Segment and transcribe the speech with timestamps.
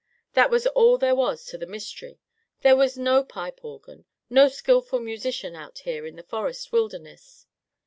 [0.33, 2.19] That was all there was to the mystery.
[2.61, 7.45] There was no pipe organ, no skillful musician out here in the forest wilderness.